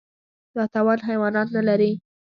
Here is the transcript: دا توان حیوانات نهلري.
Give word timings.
دا 0.55 0.63
توان 0.73 0.99
حیوانات 1.07 1.47
نهلري. 1.55 1.91